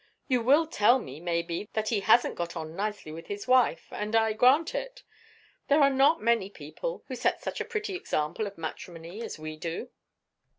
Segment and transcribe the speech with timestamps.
[0.27, 4.15] You will tell me, maybe, that he hasn't got on nicely with his wife; and
[4.15, 5.03] I grant it.
[5.67, 9.57] There are not many people who set such a pretty example of matrimony as we
[9.57, 9.91] do.